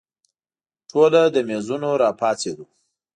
ټوله 0.89 1.21
له 1.33 1.41
مېزونو 1.47 1.89
راپاڅېدو. 2.01 2.65